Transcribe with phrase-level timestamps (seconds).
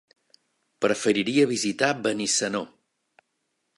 [0.85, 2.67] Preferiria visitar Benissanó.